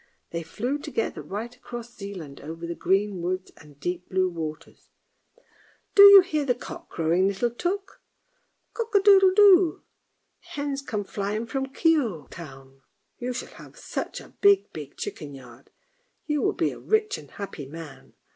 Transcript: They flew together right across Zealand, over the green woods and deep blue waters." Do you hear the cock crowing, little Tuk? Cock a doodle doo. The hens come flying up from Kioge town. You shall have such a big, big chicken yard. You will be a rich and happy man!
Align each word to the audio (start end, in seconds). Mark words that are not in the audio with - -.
They 0.31 0.41
flew 0.41 0.79
together 0.79 1.21
right 1.21 1.55
across 1.55 1.95
Zealand, 1.95 2.41
over 2.41 2.65
the 2.65 2.73
green 2.73 3.21
woods 3.21 3.51
and 3.57 3.79
deep 3.79 4.09
blue 4.09 4.29
waters." 4.31 4.89
Do 5.93 6.01
you 6.01 6.21
hear 6.21 6.43
the 6.43 6.55
cock 6.55 6.89
crowing, 6.89 7.27
little 7.27 7.51
Tuk? 7.51 8.01
Cock 8.73 8.95
a 8.95 8.99
doodle 8.99 9.31
doo. 9.35 9.83
The 10.41 10.47
hens 10.53 10.81
come 10.81 11.03
flying 11.03 11.43
up 11.43 11.49
from 11.49 11.67
Kioge 11.71 12.31
town. 12.31 12.81
You 13.19 13.31
shall 13.31 13.49
have 13.63 13.77
such 13.77 14.19
a 14.19 14.33
big, 14.41 14.73
big 14.73 14.97
chicken 14.97 15.35
yard. 15.35 15.69
You 16.25 16.41
will 16.41 16.53
be 16.53 16.71
a 16.71 16.79
rich 16.79 17.19
and 17.19 17.29
happy 17.29 17.67
man! 17.67 18.15